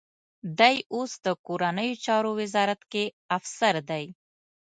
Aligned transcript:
دی 0.59 0.75
اوس 0.95 1.11
د 1.25 1.27
کورنیو 1.45 2.01
چارو 2.05 2.31
وزارت 2.41 2.81
کې 2.91 3.03
افسر 3.37 3.75
دی. 3.89 4.05